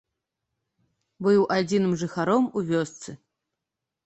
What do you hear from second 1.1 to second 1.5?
Быў